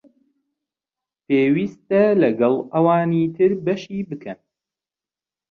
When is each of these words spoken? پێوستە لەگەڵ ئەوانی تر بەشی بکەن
پێوستە 1.25 2.03
لەگەڵ 2.21 2.55
ئەوانی 2.73 3.25
تر 3.35 3.51
بەشی 3.65 4.01
بکەن 4.09 4.39